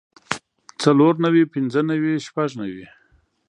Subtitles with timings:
[0.81, 2.85] څلور نوي پنځۀ نوي شپږ نوي